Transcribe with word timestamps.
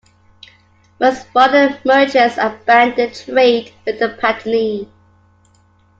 Most 0.99 1.27
foreign 1.27 1.77
merchants 1.85 2.39
abandoned 2.39 3.13
trade 3.13 3.71
with 3.85 3.99
Patani. 3.99 4.89